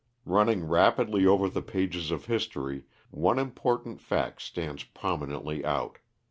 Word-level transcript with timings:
Running 0.25 0.67
rapidly 0.67 1.27
over 1.27 1.47
the 1.47 1.61
pages 1.61 2.09
of 2.09 2.25
history 2.25 2.85
one 3.11 3.37
important 3.37 4.01
fact 4.01 4.41
stands 4.41 4.83
prominently 4.83 5.63
out. 5.63 5.99